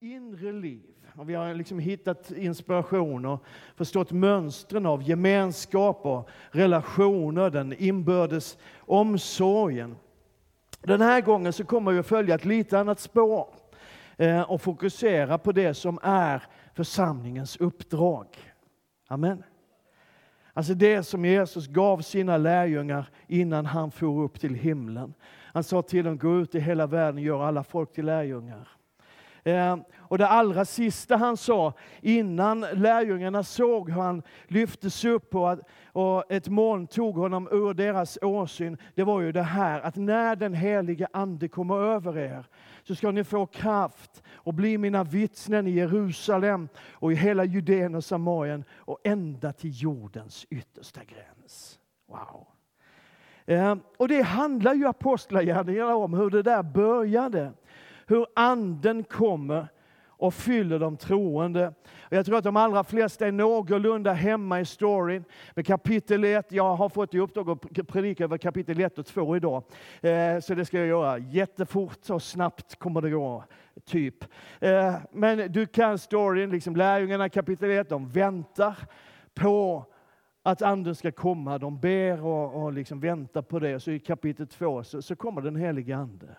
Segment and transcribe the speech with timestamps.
[0.00, 0.82] inre liv.
[1.16, 3.44] Och vi har liksom hittat inspiration och
[3.76, 9.96] förstått mönstren av gemenskap och relationer, den inbördes omsorgen.
[10.82, 13.48] Den här gången så kommer vi att följa ett lite annat spår
[14.16, 16.42] eh, och fokusera på det som är
[16.74, 18.26] församlingens uppdrag.
[19.08, 19.42] Amen.
[20.52, 25.14] Alltså det som Jesus gav sina lärjungar innan han for upp till himlen.
[25.52, 28.77] Han sa till dem, gå ut i hela världen och gör alla folk till lärjungar.
[29.48, 35.34] Eh, och det allra sista han sa innan lärjungarna såg hur han lyftes upp
[35.92, 40.36] och, ett moln tog honom ur deras åsyn, det var ju det här att när
[40.36, 42.44] den helige Ande kommer över er
[42.82, 47.94] så ska ni få kraft och bli mina vittnen i Jerusalem och i hela Judeen
[47.94, 51.78] och Samarien och ända till jordens yttersta gräns.
[52.08, 52.46] Wow!
[53.46, 57.52] Eh, och det handlar ju Apostlagärningarna om, hur det där började
[58.08, 59.68] hur anden kommer
[60.06, 61.74] och fyller de troende.
[62.08, 65.24] Jag tror att de allra flesta är någorlunda hemma i storyn.
[65.54, 69.36] med kapitel 1, jag har fått i uppdrag att predika över kapitel 1 och 2
[69.36, 69.62] idag.
[70.00, 71.18] Eh, så det ska jag göra.
[71.18, 73.44] Jättefort och snabbt kommer det gå,
[73.84, 74.24] typ.
[74.60, 78.76] Eh, men du kan storyn, liksom lärjungarna kapitel 1, de väntar
[79.34, 79.84] på
[80.42, 81.58] att anden ska komma.
[81.58, 83.80] De ber och, och liksom väntar på det.
[83.80, 86.36] Så i kapitel 2 så, så kommer den helige Ande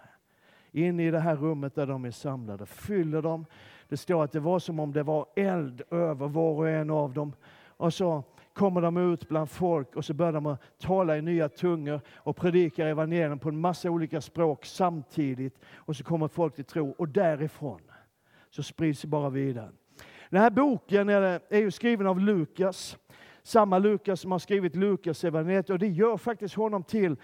[0.71, 3.45] in i det här rummet där de är samlade, fyller dem.
[3.89, 7.13] Det står att det var som om det var eld över var och en av
[7.13, 7.33] dem.
[7.67, 12.01] Och så kommer de ut bland folk och så börjar de tala i nya tungor
[12.15, 15.59] och predikar evangelium på en massa olika språk samtidigt.
[15.75, 17.81] Och så kommer folk till tro och därifrån
[18.49, 19.69] så sprids det bara vidare.
[20.29, 22.97] Den här boken är, är ju skriven av Lukas,
[23.43, 27.15] samma Lukas som har skrivit Lukas evangeliet och det gör faktiskt honom till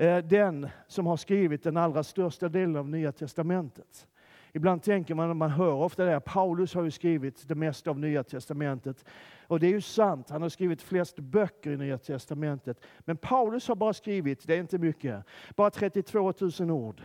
[0.00, 4.08] Eh, den som har skrivit den allra största delen av Nya Testamentet.
[4.52, 8.24] Ibland tänker man, man hör ofta det, Paulus har ju skrivit det mesta av Nya
[8.24, 9.04] Testamentet.
[9.46, 12.80] Och det är ju sant, han har skrivit flest böcker i Nya Testamentet.
[13.00, 15.24] Men Paulus har bara skrivit, det är inte mycket,
[15.56, 17.02] bara 32 000 ord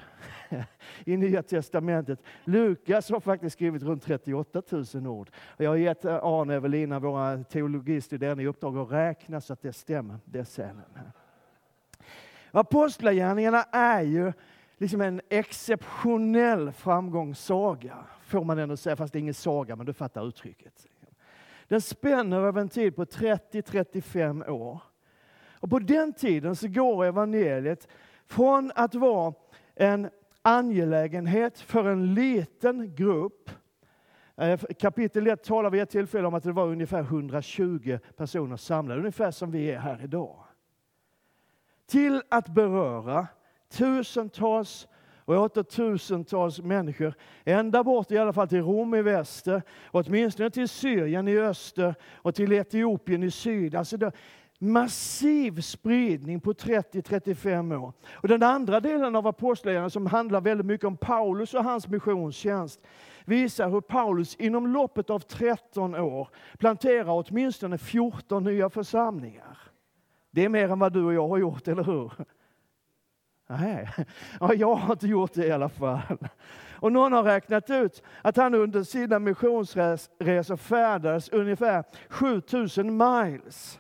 [1.06, 2.20] i Nya Testamentet.
[2.44, 4.62] Lukas har faktiskt skrivit runt 38
[4.94, 5.32] 000 ord.
[5.58, 9.62] Jag har gett eh, Arne och Evelina, våra teologistuderande, i uppdrag att räkna så att
[9.62, 10.82] det stämmer, det sen.
[12.56, 14.34] Apostlagärningarna är ju
[14.78, 19.94] liksom en exceptionell framgångssaga, får man ändå säga, fast det är ingen saga, men du
[19.94, 20.88] fattar uttrycket.
[21.68, 24.82] Den spänner över en tid på 30-35 år.
[25.60, 27.88] Och på den tiden så går evangeliet
[28.28, 29.34] från att vara
[29.76, 30.10] en
[30.42, 33.50] angelägenhet för en liten grupp.
[34.38, 39.00] Eh, kapitel 1 talar vid ett tillfälle om att det var ungefär 120 personer samlade,
[39.00, 40.45] ungefär som vi är här idag
[41.88, 43.28] till att beröra
[43.70, 44.88] tusentals
[45.26, 47.14] och åter tusentals människor,
[47.44, 51.96] ända bort i alla fall till Rom i väster, och åtminstone till Syrien i öster
[52.16, 53.76] och till Etiopien i syd.
[53.76, 54.12] Alltså det,
[54.60, 57.94] massiv spridning på 30-35 år.
[58.14, 62.82] Och den andra delen av Apostlagärningarna som handlar väldigt mycket om Paulus och hans missionstjänst
[63.26, 69.58] visar hur Paulus inom loppet av 13 år planterar åtminstone 14 nya församlingar.
[70.36, 72.12] Det är mer än vad du och jag har gjort, eller hur?
[73.48, 73.90] Nej,
[74.40, 76.18] ja, jag har inte gjort det i alla fall.
[76.72, 83.80] Och någon har räknat ut att han under sina missionsresor färdades ungefär 7000 miles.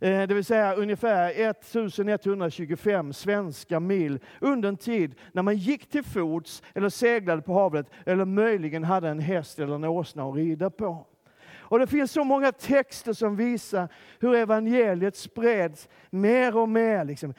[0.00, 6.04] Eh, det vill säga ungefär 1125 svenska mil under en tid när man gick till
[6.04, 10.70] fots eller seglade på havet eller möjligen hade en häst eller en åsna att rida
[10.70, 11.06] på.
[11.68, 13.88] Och det finns så många texter som visar
[14.20, 17.04] hur evangeliet spreds mer och mer.
[17.04, 17.34] Liksom.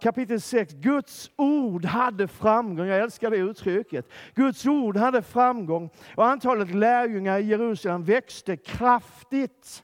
[0.00, 2.86] Kapitel 6, Guds ord hade framgång.
[2.86, 4.06] Jag älskar det uttrycket.
[4.34, 9.82] Guds ord hade framgång och antalet lärjungar i Jerusalem växte kraftigt.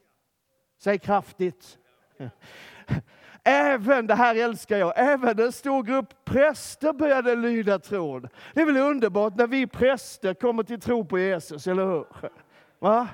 [0.82, 1.78] Säg kraftigt.
[3.48, 8.28] Även, det här älskar jag, även en stor grupp präster började lyda tron.
[8.54, 12.06] Det är väl underbart när vi präster kommer till tro på Jesus, eller hur?
[12.78, 13.08] Va?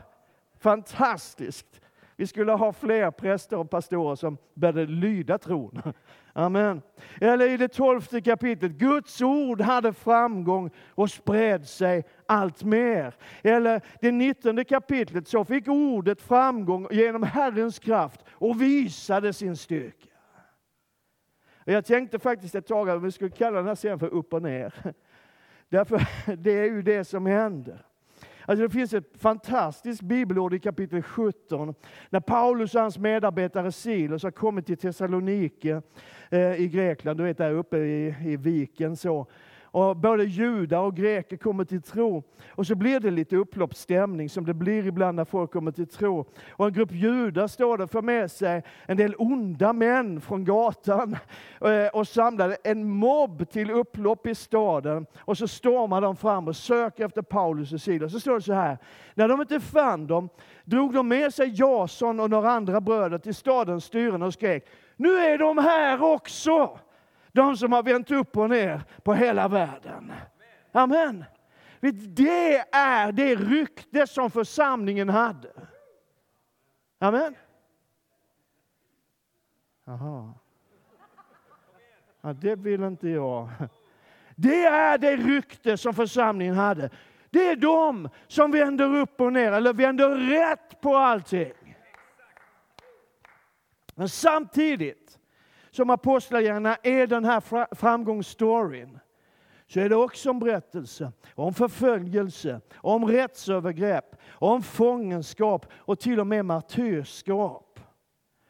[0.63, 1.81] Fantastiskt!
[2.17, 5.83] Vi skulle ha fler präster och pastorer som började lyda tron.
[6.33, 6.83] Amen.
[7.21, 13.15] Eller i det tolfte kapitlet, Guds ord hade framgång och spred sig allt mer.
[13.43, 20.09] Eller det nittonde kapitlet, så fick ordet framgång genom Herrens kraft och visade sin styrka.
[21.65, 24.43] Jag tänkte faktiskt ett tag att vi skulle kalla den här serien för upp och
[24.43, 24.75] ner.
[25.69, 26.07] Därför
[26.37, 27.87] det är ju det som händer.
[28.47, 31.75] Alltså det finns ett fantastiskt bibelord i kapitel 17,
[32.11, 35.83] när Paulus och hans medarbetare Silos har kommit till Thessalonike
[36.31, 39.27] eh, i Grekland, du vet där uppe i, i viken så.
[39.73, 42.23] Och både judar och greker kommer till tro.
[42.51, 46.25] Och så blir det lite upploppsstämning som det blir ibland när folk kommer till tro.
[46.51, 51.17] Och en grupp judar står där för med sig en del onda män från gatan
[51.61, 55.07] eh, och samlar en mobb till upplopp i staden.
[55.19, 58.13] Och så stormar de fram och söker efter Paulus och Silas.
[58.13, 58.79] Så står det så här.
[59.15, 60.29] När de inte fann dem
[60.65, 64.67] drog de med sig Jason och några andra bröder till stadens styren och skrek
[64.97, 66.79] Nu är de här också!
[67.33, 70.13] De som har vänt upp och ner på hela världen.
[70.73, 71.25] Amen.
[72.09, 75.53] Det är det rykte som församlingen hade.
[76.99, 77.35] Amen.
[79.85, 80.35] Jaha.
[82.21, 83.49] Ja, det vill inte jag.
[84.37, 86.91] Det är det rykte som församlingen hade.
[87.31, 91.77] Det är de som vänder upp och ner, eller vänder rätt på allting.
[93.95, 95.19] Men samtidigt
[95.73, 98.99] som apostlagärningarna är den här framgångsstoryn
[99.67, 106.27] så är det också en berättelse om förföljelse, om rättsövergrepp, om fångenskap och till och
[106.27, 107.81] med martyrskap.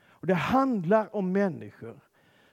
[0.07, 2.01] Och det handlar om människor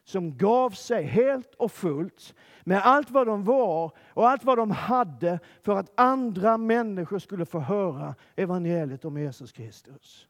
[0.03, 4.71] som gav sig helt och fullt med allt vad de var och allt vad de
[4.71, 10.28] hade för att andra människor skulle få höra evangeliet om Jesus Kristus.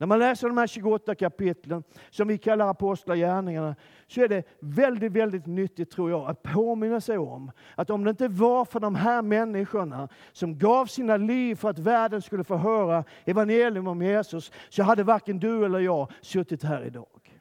[0.00, 3.76] När man läser de här 28 kapitlen, som vi kallar Apostlagärningarna,
[4.06, 8.10] så är det väldigt, väldigt nyttigt, tror jag, att påminna sig om att om det
[8.10, 12.56] inte var för de här människorna som gav sina liv för att världen skulle få
[12.56, 17.40] höra evangelium om Jesus, så hade varken du eller jag suttit här idag.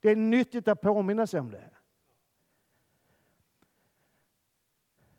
[0.00, 1.70] Det är nyttigt att påminna sig om det.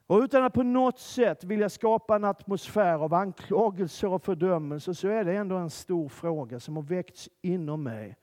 [0.08, 5.08] Och utan att på något sätt vilja skapa en atmosfär av anklagelser och fördömelse så
[5.08, 8.16] är det ändå en stor fråga som har väckts inom mig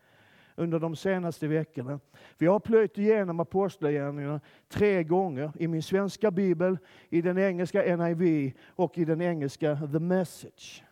[0.54, 2.00] under de senaste veckorna.
[2.38, 6.78] Vi har plöjt igenom Apostlagärningarna tre gånger i min svenska bibel,
[7.08, 10.84] i den engelska NIV och i den engelska The Message.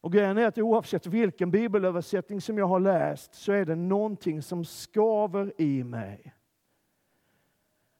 [0.00, 4.42] Och grejen är att oavsett vilken bibelöversättning som jag har läst så är det någonting
[4.42, 6.34] som skaver i mig.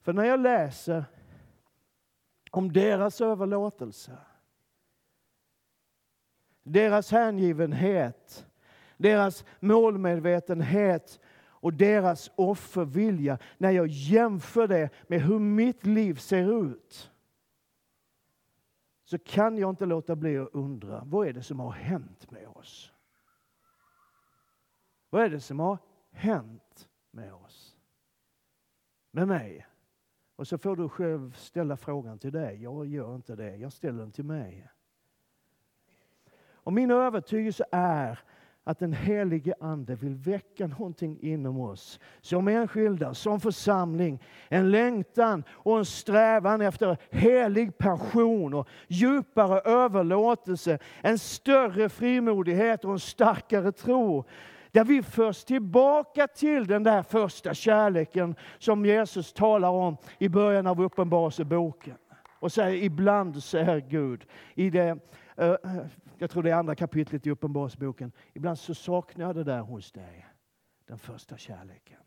[0.01, 1.05] För när jag läser
[2.57, 4.19] om deras överlåtelse.
[6.63, 8.47] Deras hängivenhet,
[8.97, 13.39] deras målmedvetenhet och deras offervilja.
[13.59, 17.13] När jag jämför det med hur mitt liv ser ut
[19.05, 22.49] så kan jag inte låta bli att undra, vad är det som har hänt med
[22.49, 22.93] oss?
[25.11, 25.79] Vad är det som har
[26.11, 27.77] hänt med oss?
[29.11, 29.67] Med mig?
[30.37, 32.63] Och så får du själv ställa frågan till dig.
[32.63, 34.69] Jag gör inte det, jag ställer den till mig.
[36.53, 38.19] Och min övertygelse är
[38.65, 42.01] att den helige Ande vill väcka någonting inom oss.
[42.21, 44.23] Som enskilda, som församling.
[44.49, 50.79] En längtan och en strävan efter helig passion och djupare överlåtelse.
[51.03, 54.25] En större frimodighet och en starkare tro.
[54.77, 60.67] Där vi förs tillbaka till den där första kärleken som Jesus talar om i början
[60.67, 61.97] av Uppenbarelseboken.
[62.39, 64.99] Och säger ibland, säger Gud, i det,
[65.37, 65.87] eh, eh,
[66.19, 69.93] jag tror det är andra kapitlet i Uppenbarelseboken, ibland så saknar jag det där hos
[69.93, 70.27] dig,
[70.87, 72.03] den första kärleken.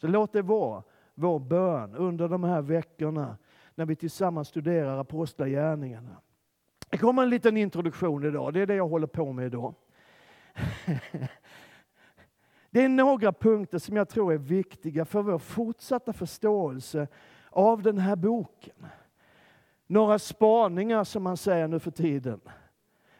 [0.00, 0.82] Så låt det vara
[1.14, 3.36] vår bön under de här veckorna
[3.74, 6.16] när vi tillsammans studerar Apostlagärningarna.
[6.90, 9.74] Det kommer en liten introduktion idag, det är det jag håller på med idag.
[12.70, 17.08] Det är några punkter som jag tror är viktiga för vår fortsatta förståelse
[17.50, 18.86] av den här boken.
[19.86, 22.40] Några spaningar som man säger nu för tiden.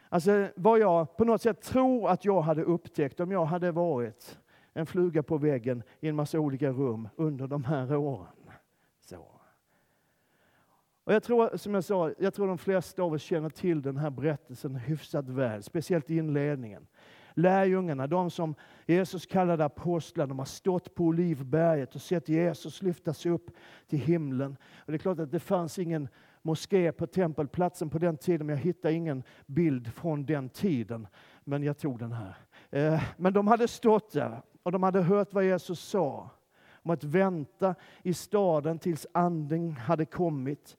[0.09, 4.39] Alltså vad jag på något sätt tror att jag hade upptäckt om jag hade varit
[4.73, 8.51] en fluga på väggen i en massa olika rum under de här åren.
[8.99, 9.27] Så.
[11.03, 13.97] Och jag tror, som jag sa, jag tror de flesta av oss känner till den
[13.97, 16.87] här berättelsen hyfsat väl, speciellt inledningen
[17.37, 23.25] lärjungarna, de som Jesus kallade apostlar, de har stått på Olivberget och sett Jesus lyftas
[23.25, 23.51] upp
[23.87, 24.57] till himlen.
[24.77, 26.07] Och det är klart att det fanns ingen
[26.41, 31.07] moské på tempelplatsen på den tiden, men jag hittade ingen bild från den tiden.
[31.43, 32.35] Men jag tog den här.
[32.69, 36.29] Eh, men de hade stått där och de hade hört vad Jesus sa
[36.71, 40.77] om att vänta i staden tills anden hade kommit.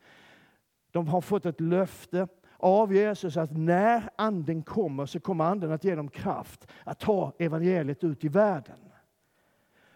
[0.91, 5.85] De har fått ett löfte av Jesus att när anden kommer så kommer anden att
[5.85, 8.79] ge dem kraft att ta evangeliet ut i världen.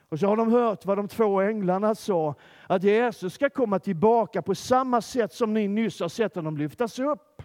[0.09, 2.35] Och så har de hört vad de två änglarna sa,
[2.67, 6.99] att Jesus ska komma tillbaka på samma sätt som ni nyss har sett honom lyftas
[6.99, 7.43] upp.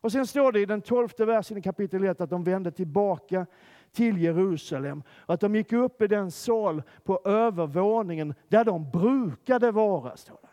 [0.00, 3.46] Och sen står det i den tolfte versen i kapitel 1 att de vände tillbaka
[3.92, 5.02] till Jerusalem.
[5.10, 10.16] Och att de gick upp i den sal på övervåningen där de brukade vara.
[10.16, 10.49] Står det.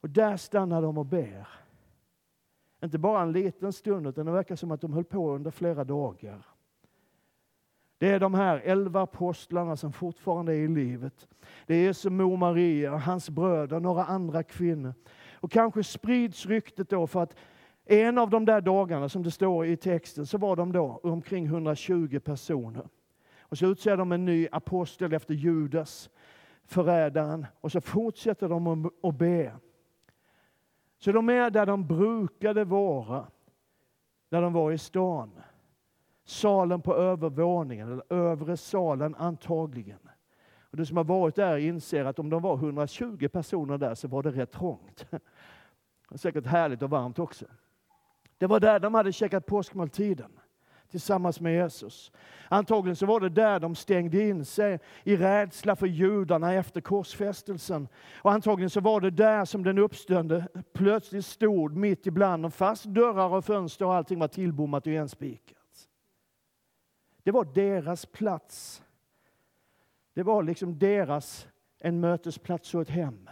[0.00, 1.48] Och där stannar de och ber.
[2.84, 5.84] Inte bara en liten stund, utan det verkar som att de höll på under flera
[5.84, 6.46] dagar.
[7.98, 11.28] Det är de här elva apostlarna som fortfarande är i livet.
[11.66, 14.94] Det är Jesu mor Maria, hans bröder, och några andra kvinnor.
[15.34, 17.36] Och kanske sprids ryktet då för att
[17.84, 21.46] en av de där dagarna, som det står i texten, så var de då omkring
[21.46, 22.88] 120 personer.
[23.40, 26.10] Och så utser de en ny apostel efter Judas,
[26.64, 29.52] förrädaren, och så fortsätter de att be.
[30.98, 33.26] Så de är där de brukade vara,
[34.30, 35.30] när de var i stan.
[36.24, 39.98] Salen på övervåningen, eller övre salen antagligen.
[40.70, 44.08] Och du som har varit där inser att om de var 120 personer där så
[44.08, 45.06] var det rätt trångt.
[46.10, 47.46] Det säkert härligt och varmt också.
[48.38, 50.37] Det var där de hade käkat påskmåltiden
[50.90, 52.12] tillsammans med Jesus.
[52.48, 57.88] Antagligen så var det där de stängde in sig i rädsla för judarna efter korsfästelsen.
[58.14, 62.84] Och antagligen så var det där som den uppstående plötsligt stod mitt ibland dem, fast
[62.84, 65.88] dörrar och fönster och allting var tillbommat och igenspikat.
[67.22, 68.82] Det var deras plats.
[70.14, 73.30] Det var liksom deras en mötesplats och ett hem.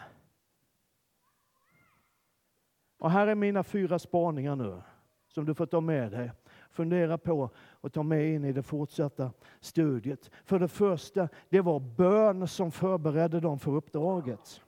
[2.99, 4.83] Och här är mina fyra spaningar nu
[5.29, 6.31] som du får ta med dig.
[6.77, 9.31] Fundera på och ta med in i det fortsatta
[9.61, 10.31] studiet.
[10.45, 14.61] För det första, det var bön som förberedde dem för uppdraget.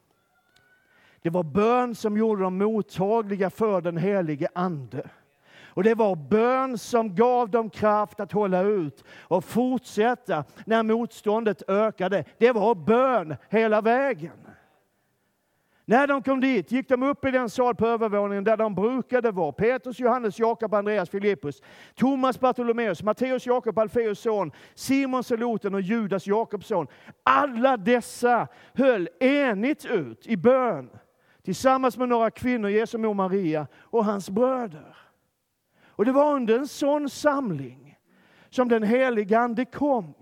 [1.22, 5.10] Det var bön som gjorde dem mottagliga för den helige Ande.
[5.62, 11.62] Och det var bön som gav dem kraft att hålla ut och fortsätta när motståndet
[11.68, 12.24] ökade.
[12.38, 14.47] Det var bön hela vägen.
[15.88, 19.30] När de kom dit gick de upp i den sal på övervåningen där de brukade
[19.30, 19.52] vara.
[19.52, 21.62] Petrus, Johannes, Jakob, Andreas, Filippus,
[21.94, 26.86] Thomas, Bartolomeus, Matteus, Jakob, Alfeus son, Simon Seloten och Judas, Jakobs son.
[27.22, 30.90] Alla dessa höll enigt ut i bön
[31.42, 34.96] tillsammans med några kvinnor, Jesu mor Maria och hans bröder.
[35.86, 37.98] Och det var under en sån samling
[38.50, 40.14] som den helige Ande kom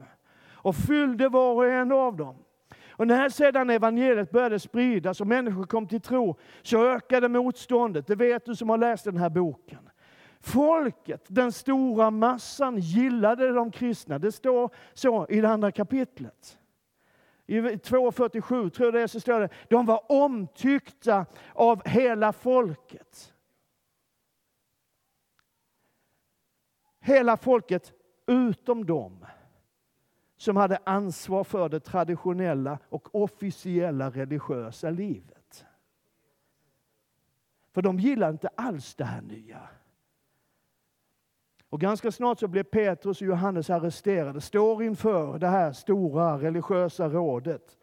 [0.52, 2.36] och fyllde var och en av dem.
[2.96, 8.06] Och när sedan evangeliet började spridas och människor kom till tro så ökade motståndet.
[8.06, 9.90] Det vet du som har läst den här boken.
[10.40, 14.18] Folket, den stora massan, gillade de kristna.
[14.18, 16.58] Det står så i det andra kapitlet.
[17.46, 23.34] I 2.47 tror jag det är, så står det, de var omtyckta av hela folket.
[27.00, 27.92] Hela folket
[28.26, 29.26] utom dem
[30.36, 35.64] som hade ansvar för det traditionella och officiella religiösa livet.
[37.72, 39.60] För de gillade inte alls det här nya.
[41.68, 47.08] Och ganska snart så blev Petrus och Johannes arresterade, står inför det här stora religiösa
[47.08, 47.78] rådet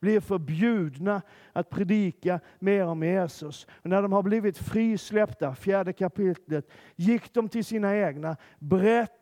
[0.00, 3.66] blir förbjudna att predika mer om Jesus.
[3.70, 9.19] Och när de har blivit frisläppta, fjärde kapitlet, gick de till sina egna, berättade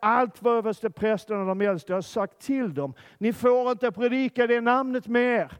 [0.00, 2.94] allt vad översteprästen och de äldste har sagt till dem.
[3.18, 5.52] Ni får inte predika det namnet mer.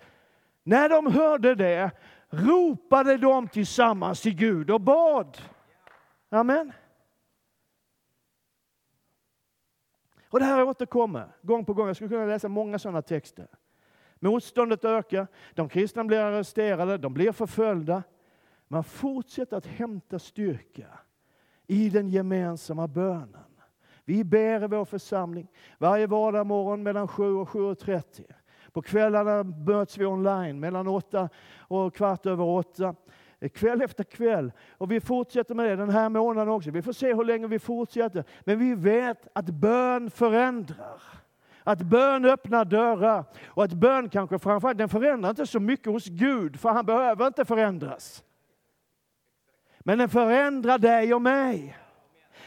[0.62, 1.90] När de hörde det
[2.30, 5.38] ropade de tillsammans till Gud och bad.
[6.30, 6.72] Amen.
[10.30, 11.86] Och det här återkommer gång på gång.
[11.86, 13.46] Jag skulle kunna läsa många sådana texter.
[14.18, 18.02] Motståndet ökar, de kristna blir arresterade, de blir förföljda.
[18.68, 20.98] Man fortsätter att hämta styrka
[21.66, 23.55] i den gemensamma bönen.
[24.06, 25.48] Vi ber i vår församling
[25.78, 28.24] varje vardag mellan 7 och 7.30.
[28.72, 32.94] På kvällarna möts vi online mellan 8 och kvart över 8
[33.54, 34.52] kväll efter kväll.
[34.70, 36.70] Och vi fortsätter med det den här månaden också.
[36.70, 38.24] Vi får se hur länge vi fortsätter.
[38.40, 41.02] Men vi vet att bön förändrar.
[41.64, 43.24] Att bön öppnar dörrar.
[43.46, 47.26] Och att bön kanske framförallt, den förändrar inte så mycket hos Gud, för han behöver
[47.26, 48.24] inte förändras.
[49.78, 51.76] Men den förändrar dig och mig.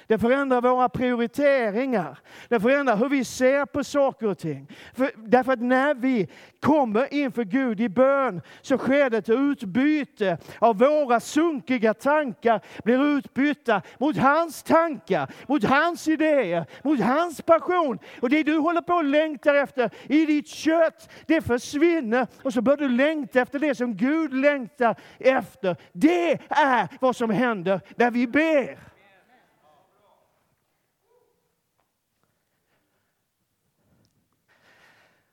[0.10, 2.20] Det förändrar våra prioriteringar.
[2.48, 4.68] Det förändrar hur vi ser på saker och ting.
[4.94, 6.28] För, därför att när vi
[6.60, 13.18] kommer inför Gud i bön så sker det ett utbyte av våra sunkiga tankar blir
[13.18, 18.00] utbytta mot hans tankar, mot hans idéer, mot hans passion.
[18.22, 22.62] Och det du håller på och längtar efter i ditt kött, det försvinner och så
[22.62, 25.76] börjar du längta efter det som Gud längtar efter.
[25.92, 28.89] Det är vad som händer när vi ber.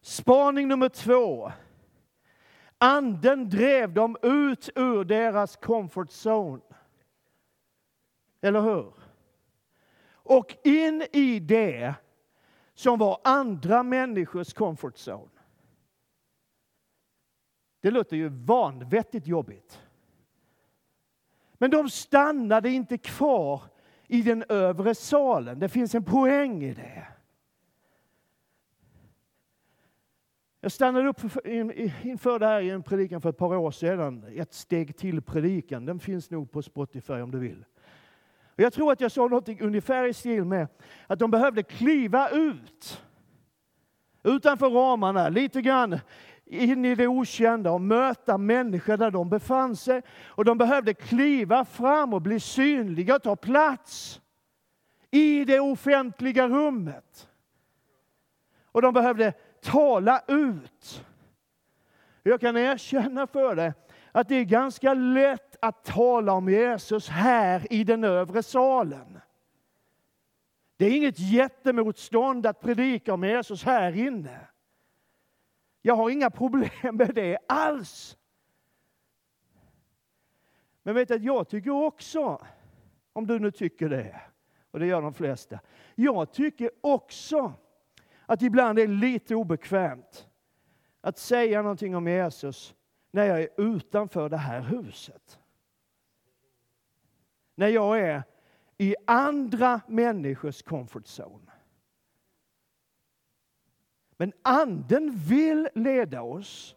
[0.06, 1.52] Spaning nummer två.
[2.78, 6.62] Anden drev dem ut ur deras comfort zone.
[8.40, 8.92] Eller hur?
[10.26, 11.94] och in i det
[12.74, 15.30] som var andra människors comfort zone.
[17.80, 19.82] Det låter ju vanvettigt jobbigt.
[21.54, 23.62] Men de stannade inte kvar
[24.06, 25.58] i den övre salen.
[25.58, 27.06] Det finns en poäng i det.
[30.66, 31.20] Jag stannade upp
[32.02, 34.24] inför det här i en predikan för ett par år sedan.
[34.36, 35.86] Ett steg till predikan.
[35.86, 37.64] Den finns nog på Spotify om du vill.
[38.56, 40.68] Jag tror att jag sa något ungefär i stil med
[41.06, 43.02] att de behövde kliva ut
[44.22, 45.98] utanför ramarna, lite grann
[46.44, 50.02] in i det okända och möta människor där de befann sig.
[50.26, 54.20] Och de behövde kliva fram och bli synliga och ta plats
[55.10, 57.28] i det offentliga rummet.
[58.76, 59.34] Och de behövde
[59.66, 61.04] tala ut.
[62.22, 63.72] Jag kan erkänna för dig
[64.12, 69.20] att det är ganska lätt att tala om Jesus här i den övre salen.
[70.76, 74.40] Det är inget jättemotstånd att predika om Jesus här inne.
[75.82, 78.16] Jag har inga problem med det alls.
[80.82, 82.46] Men vet du att jag tycker också,
[83.12, 84.20] om du nu tycker det,
[84.70, 85.60] och det gör de flesta.
[85.94, 87.52] Jag tycker också
[88.26, 90.28] att ibland är lite obekvämt
[91.00, 92.74] att säga någonting om Jesus
[93.10, 95.38] när jag är utanför det här huset.
[97.54, 98.22] När jag är
[98.78, 101.52] i andra människors comfort zone.
[104.16, 106.76] Men Anden vill leda oss.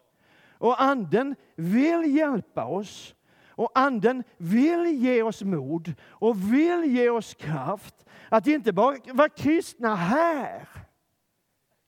[0.52, 3.14] Och Anden vill hjälpa oss.
[3.48, 9.28] Och Anden vill ge oss mod och vill ge oss kraft att inte bara vara
[9.28, 10.68] kristna här,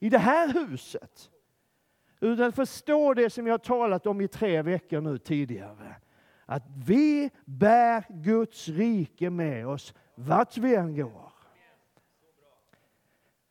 [0.03, 1.31] i det här huset,
[2.21, 5.97] utan förstå det som jag talat om i tre veckor nu tidigare.
[6.47, 11.33] Att vi bär Guds rike med oss vart vi än går.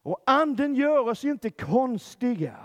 [0.04, 2.58] Och anden gör oss inte konstiga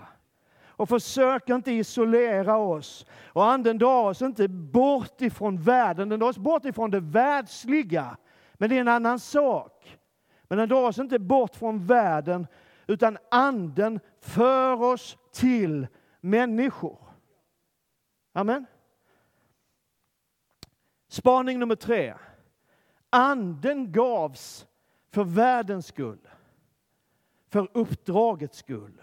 [0.67, 3.05] och försöker inte isolera oss.
[3.27, 8.17] Och anden drar oss inte bort ifrån världen, den drar oss bort ifrån det världsliga.
[8.53, 9.97] Men det är en annan sak.
[10.43, 12.47] Men den drar oss inte bort från världen,
[12.87, 15.87] utan anden för oss till
[16.21, 16.99] människor.
[18.33, 18.65] Amen.
[21.07, 22.15] Spaning nummer tre.
[23.09, 24.67] Anden gavs
[25.11, 26.27] för världens skull
[27.49, 29.01] för uppdragets skull.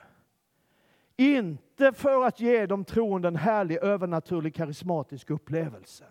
[1.16, 6.05] Inte för att ge de troende en härlig, övernaturlig, karismatisk upplevelse.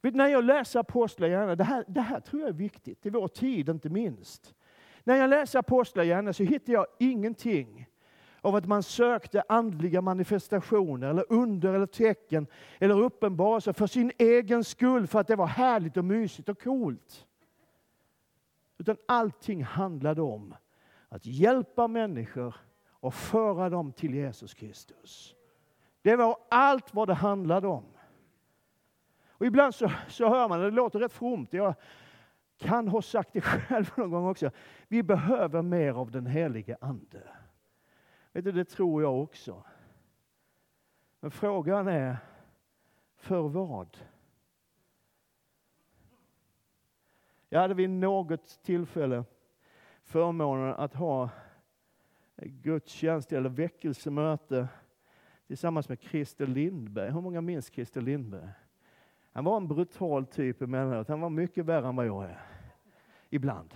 [0.00, 3.68] När jag läser Apostlagärningarna, det här, det här tror jag är viktigt, i vår tid
[3.68, 4.54] inte minst.
[5.08, 7.88] När jag läser Apostlagärningarna så hittar jag ingenting
[8.40, 12.46] av att man sökte andliga manifestationer, eller under eller tecken,
[12.78, 17.26] eller uppenbarelser för sin egen skull, för att det var härligt och mysigt och coolt.
[18.78, 20.54] Utan allting handlade om
[21.08, 22.54] att hjälpa människor
[22.90, 25.34] och föra dem till Jesus Kristus.
[26.02, 27.84] Det var allt vad det handlade om.
[29.28, 31.74] Och ibland så, så hör man, det låter rätt fromt, jag
[32.58, 34.50] kan ha sagt det själv någon gång också.
[34.88, 37.28] Vi behöver mer av den helige Ande.
[38.32, 39.64] Vet du, det tror jag också.
[41.20, 42.16] Men frågan är,
[43.16, 43.96] för vad?
[47.48, 49.24] Jag hade vid något tillfälle
[50.02, 51.30] förmånen att ha
[52.36, 54.68] gudstjänst eller väckelsemöte
[55.46, 57.10] tillsammans med Christer Lindberg.
[57.10, 58.50] Hur många minns Christer Lindberg?
[59.38, 61.08] Han var en brutal typ emellanåt.
[61.08, 62.40] Han var mycket värre än vad jag är.
[63.30, 63.74] Ibland.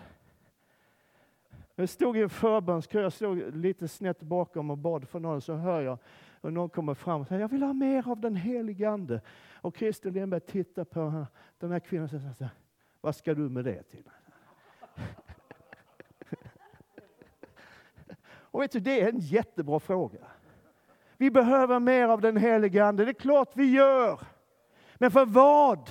[1.75, 5.55] Jag stod i en förbönskö, jag stod lite snett bakom och bad för någon, så
[5.55, 5.99] hör jag
[6.41, 9.21] och någon kommer fram och säger, jag vill ha mer av den helige Ande.
[9.55, 11.27] Och Christer Lindberg tittar på
[11.59, 12.51] den här kvinnan och säger,
[13.01, 14.11] vad ska du med det till?
[18.25, 20.21] Och vet du, det är en jättebra fråga.
[21.17, 24.21] Vi behöver mer av den helige Ande, det är klart vi gör.
[25.03, 25.91] Men för vad?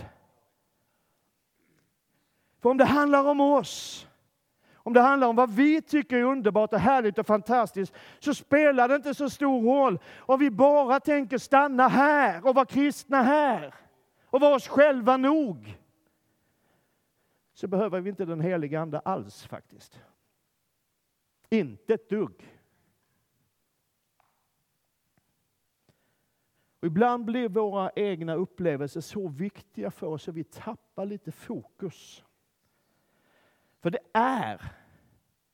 [2.60, 4.08] För om det handlar om oss,
[4.76, 8.88] om det handlar om vad vi tycker är underbart och härligt och fantastiskt, så spelar
[8.88, 13.74] det inte så stor roll om vi bara tänker stanna här och vara kristna här
[14.26, 15.80] och vara oss själva nog
[17.54, 20.00] så behöver vi inte den heliga Ande alls faktiskt.
[21.50, 22.61] Inte ett dugg.
[26.82, 32.24] Och ibland blir våra egna upplevelser så viktiga för oss att vi tappar lite fokus.
[33.82, 34.62] För det är,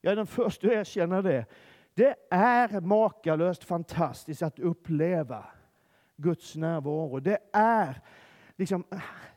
[0.02, 1.46] jag är den första att erkänna det,
[1.94, 5.46] det är makalöst fantastiskt att uppleva
[6.16, 7.20] Guds närvaro.
[7.20, 8.02] Det är
[8.56, 8.84] liksom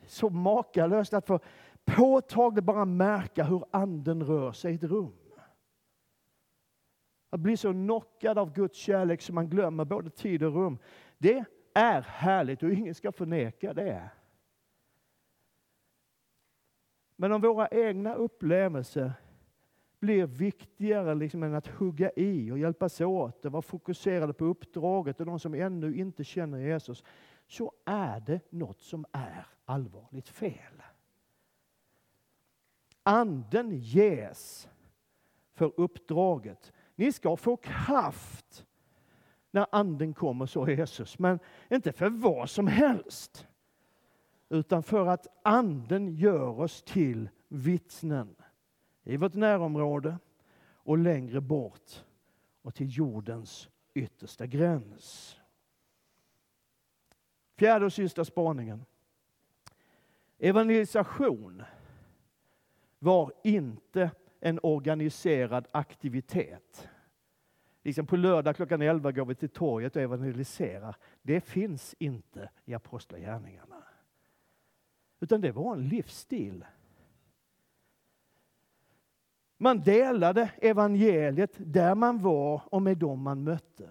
[0.07, 1.40] så makalöst att få
[1.85, 5.16] påtagligt bara märka hur anden rör sig i ett rum.
[7.31, 10.79] Att bli så knockad av Guds kärlek så man glömmer både tid och rum.
[11.18, 14.11] Det är härligt och ingen ska förneka det.
[17.16, 19.12] Men om våra egna upplevelser
[20.00, 25.20] blir viktigare liksom än att hugga i och hjälpas åt och vara fokuserade på uppdraget
[25.20, 27.04] och de som ännu inte känner Jesus,
[27.46, 30.83] så är det något som är allvarligt fel.
[33.02, 34.68] Anden ges
[35.52, 36.72] för uppdraget.
[36.94, 38.66] Ni ska få kraft
[39.50, 41.18] när anden kommer, så Jesus.
[41.18, 41.38] Men
[41.70, 43.46] inte för vad som helst.
[44.48, 48.36] Utan för att anden gör oss till vittnen
[49.04, 50.18] i vårt närområde
[50.74, 52.04] och längre bort
[52.62, 55.36] och till jordens yttersta gräns.
[57.56, 58.84] Fjärde och sista spaningen.
[60.38, 61.62] Evangelisation
[62.98, 64.10] var inte
[64.40, 66.89] en organiserad aktivitet.
[67.83, 70.97] Liksom på lördag klockan 11 går vi till torget och evangeliserar.
[71.23, 73.85] Det finns inte i Apostlagärningarna.
[75.21, 76.64] Utan det var en livsstil.
[79.57, 83.90] Man delade evangeliet där man var och med dem man mötte.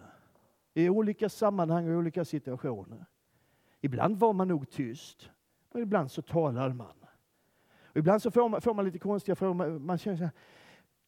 [0.73, 3.05] I olika sammanhang och olika situationer.
[3.81, 5.29] Ibland var man nog tyst,
[5.71, 6.95] men ibland så talade man.
[7.83, 9.79] Och ibland så får man, får man lite konstiga frågor.
[9.79, 10.33] Man känner så här,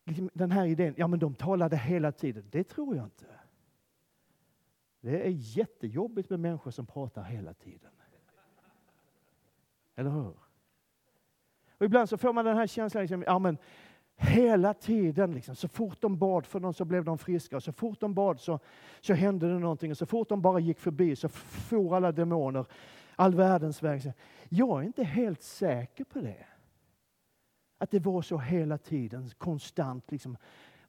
[0.06, 2.46] Liksom, den här idén, ja men de talade hela tiden.
[2.52, 3.26] Det tror jag inte.
[5.02, 7.92] Det är jättejobbigt med människor som pratar hela tiden.
[9.96, 10.34] Eller hur?
[11.78, 13.58] Och ibland så får man den här känslan, liksom, ja men
[14.16, 17.56] hela tiden, liksom, så fort de bad för någon så blev de friska.
[17.56, 18.60] Och så fort de bad så,
[19.02, 19.92] så hände det någonting.
[19.92, 22.66] Och så fort de bara gick förbi så for alla demoner
[23.16, 24.14] all världens väg.
[24.50, 26.46] Jag är inte helt säker på det.
[27.82, 30.12] Att det var så hela tiden, konstant.
[30.12, 30.38] Liksom.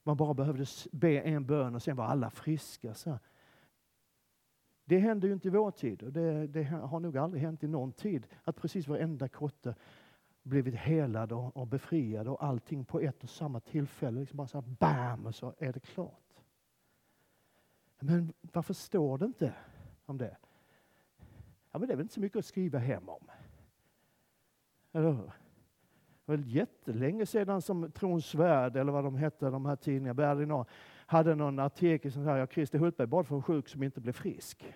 [0.03, 2.95] Man bara behövde be en bön och sen var alla friska.
[2.95, 3.19] Så.
[4.85, 7.69] Det händer ju inte i vår tid och det, det, har nog aldrig hänt i
[7.69, 9.75] någon tid att precis varenda kotte
[10.43, 14.21] blivit helad och, och befriad och allting på ett och samma tillfälle.
[14.21, 16.41] Liksom bara så här, bam, och så är det klart.
[17.99, 19.55] Men varför står det inte
[20.05, 20.37] om det?
[21.71, 23.31] Ja, men det är väl inte så mycket att skriva hem om.
[24.93, 25.42] Eller hur?
[26.33, 30.65] Det var jättelänge sedan som Trons Värld, eller vad de hette, de här tidningarna,
[31.07, 34.13] hade någon artikel som sa att Christer Hultberg bad för en sjuk som inte blev
[34.13, 34.75] frisk.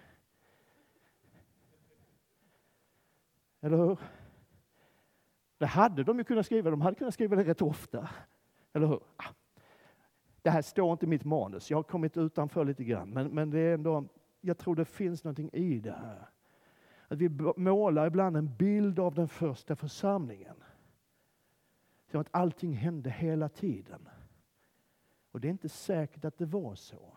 [3.61, 3.99] Eller hur?
[5.59, 8.09] Det hade de ju kunnat skriva, de hade kunnat skriva det rätt ofta.
[8.73, 9.01] Eller hur?
[9.17, 9.25] Ah.
[10.43, 13.51] Det här står inte i mitt manus, jag har kommit utanför lite grann, men, men
[13.51, 14.05] det är ändå,
[14.41, 16.29] jag tror det finns någonting i det här.
[17.09, 20.57] Att vi målar ibland en bild av den första församlingen.
[22.11, 24.09] Som att allting hände hela tiden.
[25.33, 27.17] Och det är inte säkert att det var så.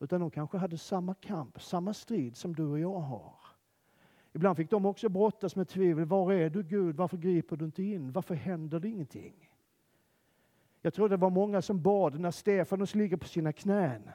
[0.00, 3.34] Utan de kanske hade samma kamp, samma strid som du och jag har.
[4.32, 6.04] Ibland fick de också brottas med tvivel.
[6.04, 6.96] Var är du Gud?
[6.96, 8.12] Varför griper du inte in?
[8.12, 9.50] Varför händer det ingenting?
[10.82, 14.10] Jag tror det var många som bad när Stefanus ligger på sina knän.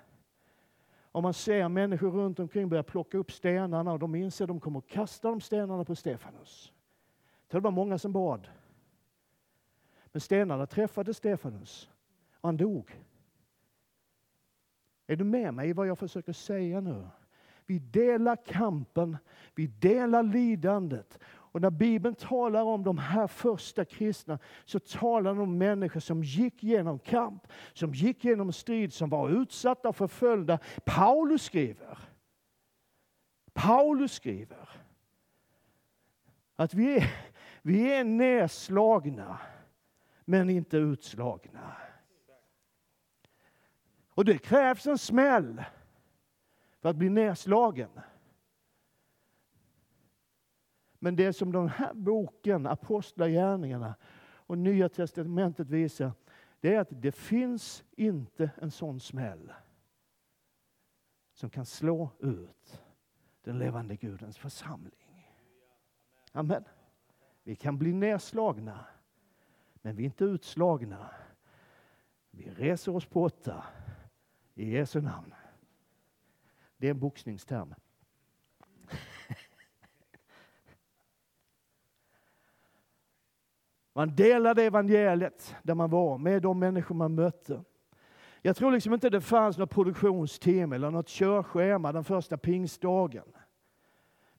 [1.13, 4.60] Och man ser människor runt omkring börja plocka upp stenarna och de inser att de
[4.60, 6.73] kommer att kasta de stenarna på Stefanus.
[7.41, 8.47] Jag tror det var många som bad.
[10.13, 11.89] Men stenarna träffade Stefanus
[12.41, 13.06] och han dog.
[15.08, 17.08] Är du med mig i vad jag försöker säga nu?
[17.65, 19.17] Vi delar kampen,
[19.56, 21.19] vi delar lidandet.
[21.26, 26.23] Och när Bibeln talar om de här första kristna så talar den om människor som
[26.23, 30.60] gick genom kamp, som gick genom strid, som var utsatta och förföljda.
[30.86, 31.97] Paulus skriver,
[33.54, 34.69] Paulus skriver
[36.56, 37.13] att vi är,
[37.62, 39.38] vi är nedslagna
[40.26, 41.78] men inte utslagna.
[44.10, 45.64] Och det krävs en smäll
[46.80, 47.90] för att bli nedslagen.
[51.00, 56.12] Men det som den här boken, Apostlagärningarna och Nya Testamentet visar,
[56.60, 59.54] det är att det finns inte en sån smäll
[61.34, 62.82] som kan slå ut
[63.42, 65.32] den levande Gudens församling.
[66.32, 66.64] Amen.
[67.44, 68.86] Vi kan bli nedslagna,
[69.86, 71.10] men vi är inte utslagna.
[72.32, 73.63] Vi reser oss på åtta
[74.56, 75.34] i Jesu namn.
[76.78, 77.76] Det är en boxningsterm.
[83.93, 87.63] Man delade evangeliet där man var med de människor man mötte.
[88.41, 93.26] Jag tror liksom inte det fanns något produktionsteam eller något körschema den första pingstdagen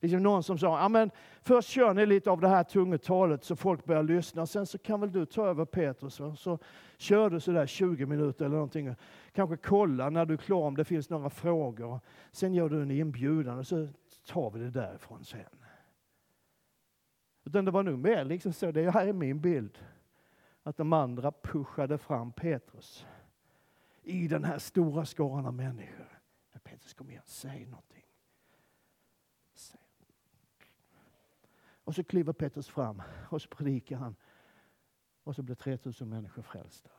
[0.04, 1.10] liksom någon som sa, ja men
[1.42, 5.00] först kör ni lite av det här tungotalet så folk börjar lyssna, sen så kan
[5.00, 6.20] väl du ta över Petrus.
[6.20, 6.36] Va?
[6.36, 6.58] Så
[6.96, 8.94] kör du sådär 20 minuter eller någonting.
[9.32, 12.00] Kanske kolla när du är klar om det finns några frågor.
[12.32, 13.88] Sen gör du en inbjudan och så
[14.26, 15.40] tar vi det därifrån sen.
[17.44, 19.78] Utan det var nog mer liksom så, det här är min bild.
[20.62, 23.06] Att de andra pushade fram Petrus
[24.02, 26.14] i den här stora skaran av människor.
[26.64, 28.04] Petrus, kom igen, säg någonting.
[29.54, 29.80] Säg.
[31.85, 34.16] Och så kliver Petrus fram och så predikar han.
[35.25, 36.90] Och så blir 3000 människor frälsta.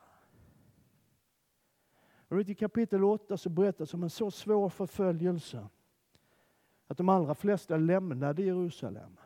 [2.28, 5.68] Och I kapitel 8 så berättas om en så svår förföljelse
[6.86, 9.16] att de allra flesta lämnade Jerusalem.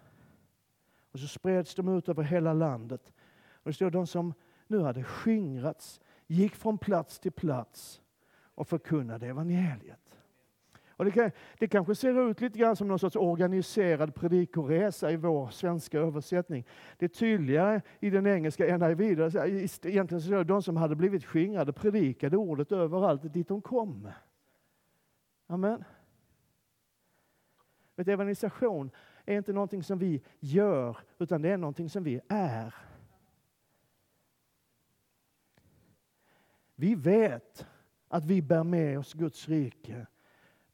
[1.12, 3.12] Och så spreds de ut över hela landet.
[3.52, 4.34] Och det står de som
[4.66, 8.02] nu hade skingrats gick från plats till plats
[8.54, 9.99] och förkunnade evangeliet.
[11.00, 15.16] Och det, kan, det kanske ser ut lite grann som någon sorts organiserad predikoresa i
[15.16, 16.66] vår svenska översättning.
[16.98, 19.20] Det är tydligare i den engelska NIV.
[19.84, 24.08] Egentligen så de som hade blivit skingrade predikade ordet överallt dit de kom.
[25.46, 25.84] Amen.
[27.96, 28.90] Vet, evangelisation
[29.24, 32.74] är inte någonting som vi gör, utan det är någonting som vi är.
[36.74, 37.66] Vi vet
[38.08, 40.06] att vi bär med oss Guds rike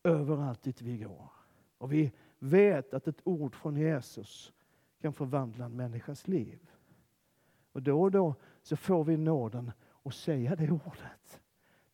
[0.07, 1.31] överallt dit vi går.
[1.79, 4.53] Och vi vet att ett ord från Jesus
[5.01, 6.71] kan förvandla en människas liv.
[7.73, 11.41] Och då och då så får vi nåden att säga det ordet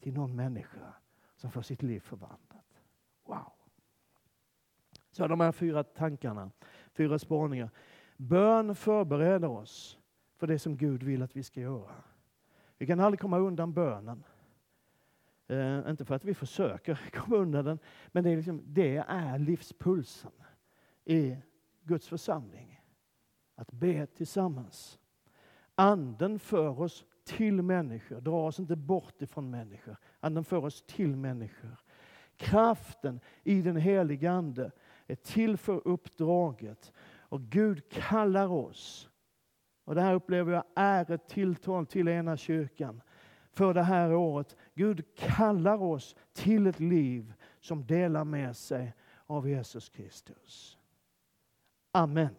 [0.01, 0.95] till någon människa
[1.37, 2.81] som får sitt liv förvandlat.
[3.25, 3.53] Wow!
[5.11, 6.51] Så de här fyra tankarna,
[6.93, 7.71] fyra spaningar.
[8.17, 9.99] Bön förbereder oss
[10.37, 11.95] för det som Gud vill att vi ska göra.
[12.79, 14.25] Vi kan aldrig komma undan bönen.
[15.53, 17.79] Eh, inte för att vi försöker komma undan den,
[18.13, 20.33] men det är, liksom, det är livspulsen
[21.05, 21.37] i
[21.83, 22.81] Guds församling.
[23.55, 24.99] Att be tillsammans.
[25.75, 29.97] Anden för oss till människor, drar oss inte bort ifrån människor.
[30.21, 31.77] Anden för oss till människor.
[32.37, 34.71] Kraften i den helige Ande
[35.07, 36.93] är till för uppdraget.
[37.19, 39.11] Och Gud kallar oss
[39.85, 43.03] och det här upplever jag är ett tilltal till ena kyrkan
[43.53, 44.57] för det här året.
[44.75, 48.95] Gud kallar oss till ett liv som delar med sig
[49.27, 50.79] av Jesus Kristus.
[51.93, 52.35] Amen.